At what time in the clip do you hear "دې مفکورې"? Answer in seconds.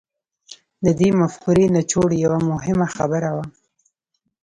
0.99-1.65